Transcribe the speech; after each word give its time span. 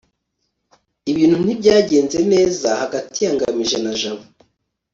ibintu 1.11 1.37
ntibyagenze 1.43 2.19
neza 2.33 2.67
hagati 2.81 3.17
ya 3.25 3.31
ngamije 3.35 3.77
na 3.83 3.93
jabo 3.99 4.23